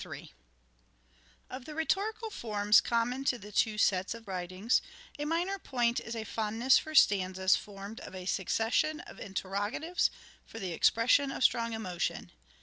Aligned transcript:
interroga 0.01 0.29
Of 1.51 1.67
rhetorical 1.67 2.31
forms 2.31 2.81
common 2.81 3.23
to 3.25 3.37
the 3.37 3.51
two 3.51 3.77
sets 3.77 4.15
of 4.15 4.27
writings, 4.27 4.81
a 5.19 5.25
minor 5.25 5.59
point 5.59 5.99
is 5.99 6.15
a 6.15 6.23
fondness 6.23 6.79
for 6.79 6.95
stanzas 6.95 7.55
formed 7.55 7.99
of 7.99 8.15
a 8.15 8.25
succession 8.25 9.01
of 9.01 9.19
interrogatives 9.19 10.09
for 10.47 10.57
the 10.57 10.71
expression 10.73 11.29
of 11.29 11.43
strong 11.43 11.73
emotion. 11.73 12.31